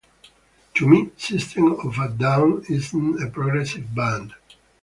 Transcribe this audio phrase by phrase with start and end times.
[0.77, 4.33] To me, System of a Down isn't a progressive band.